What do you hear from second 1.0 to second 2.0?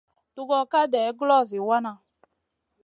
guloʼo zi wana.